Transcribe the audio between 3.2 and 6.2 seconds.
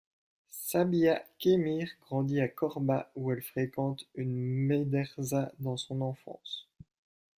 elle fréquente une médersa dans son